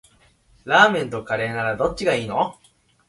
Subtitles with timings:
[0.65, 2.57] ラーメンとカレーならどっちがいいの？